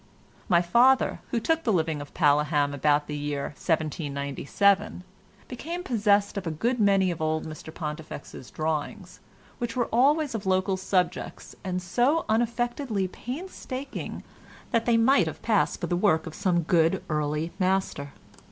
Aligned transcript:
My 0.49 0.63
father, 0.63 1.19
who 1.29 1.39
took 1.39 1.61
the 1.63 1.71
living 1.71 2.01
of 2.01 2.15
Paleham 2.15 2.73
about 2.73 3.05
the 3.05 3.15
year 3.15 3.49
1797, 3.49 5.03
became 5.47 5.83
possessed 5.83 6.37
of 6.37 6.47
a 6.47 6.49
good 6.49 6.79
many 6.79 7.11
of 7.11 7.21
old 7.21 7.45
Mr 7.45 7.71
Pontifex's 7.71 8.49
drawings, 8.49 9.19
which 9.59 9.75
were 9.75 9.87
always 9.93 10.33
of 10.33 10.47
local 10.47 10.75
subjects, 10.75 11.55
and 11.63 11.83
so 11.83 12.25
unaffectedly 12.29 13.07
painstaking 13.09 14.23
that 14.71 14.87
they 14.87 14.97
might 14.97 15.27
have 15.27 15.43
passed 15.43 15.79
for 15.79 15.85
the 15.85 15.95
work 15.95 16.25
of 16.25 16.33
some 16.33 16.63
good 16.63 17.03
early 17.07 17.51
master. 17.59 18.11